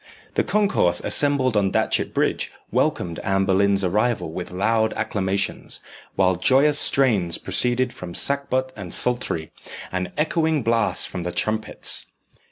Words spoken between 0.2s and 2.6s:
The concourse assembled on Datchet Bridge